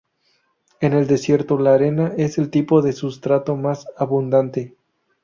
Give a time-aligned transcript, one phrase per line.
[0.79, 4.73] En el desierto, la arena es el tipo de sustrato más abundante.